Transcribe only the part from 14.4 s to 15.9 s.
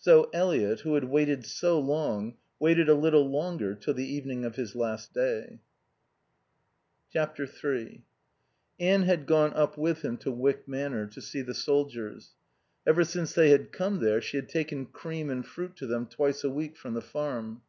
taken cream and fruit to